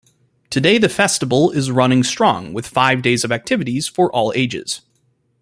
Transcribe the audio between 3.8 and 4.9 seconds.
for all ages.